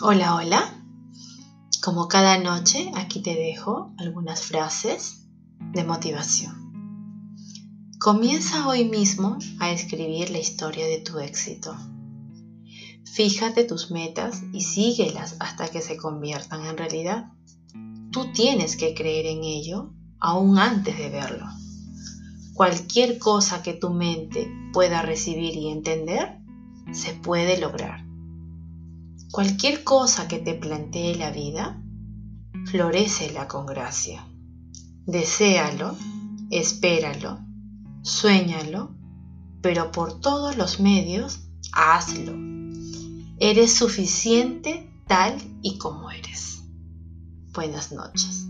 Hola, 0.00 0.36
hola. 0.36 0.80
Como 1.82 2.06
cada 2.06 2.38
noche, 2.38 2.92
aquí 2.94 3.20
te 3.20 3.34
dejo 3.34 3.92
algunas 3.98 4.42
frases 4.42 5.26
de 5.72 5.82
motivación. 5.82 6.54
Comienza 7.98 8.68
hoy 8.68 8.84
mismo 8.84 9.38
a 9.58 9.72
escribir 9.72 10.30
la 10.30 10.38
historia 10.38 10.86
de 10.86 11.00
tu 11.00 11.18
éxito. 11.18 11.76
Fíjate 13.12 13.64
tus 13.64 13.90
metas 13.90 14.44
y 14.52 14.60
síguelas 14.60 15.34
hasta 15.40 15.66
que 15.66 15.82
se 15.82 15.96
conviertan 15.96 16.64
en 16.66 16.76
realidad. 16.76 17.32
Tú 18.12 18.30
tienes 18.32 18.76
que 18.76 18.94
creer 18.94 19.26
en 19.26 19.42
ello 19.42 19.90
aún 20.20 20.58
antes 20.58 20.96
de 20.96 21.10
verlo. 21.10 21.44
Cualquier 22.54 23.18
cosa 23.18 23.64
que 23.64 23.74
tu 23.74 23.90
mente 23.90 24.48
pueda 24.72 25.02
recibir 25.02 25.56
y 25.56 25.70
entender, 25.70 26.38
se 26.92 27.14
puede 27.14 27.58
lograr. 27.58 28.07
Cualquier 29.30 29.84
cosa 29.84 30.26
que 30.26 30.38
te 30.38 30.54
plantee 30.54 31.14
la 31.14 31.30
vida, 31.30 31.82
florecela 32.64 33.46
con 33.46 33.66
gracia. 33.66 34.26
Deséalo, 35.04 35.96
espéralo, 36.50 37.38
suéñalo, 38.02 38.94
pero 39.60 39.92
por 39.92 40.20
todos 40.20 40.56
los 40.56 40.80
medios, 40.80 41.40
hazlo. 41.72 42.32
Eres 43.38 43.74
suficiente 43.74 44.90
tal 45.06 45.36
y 45.62 45.76
como 45.76 46.10
eres. 46.10 46.62
Buenas 47.52 47.92
noches. 47.92 48.46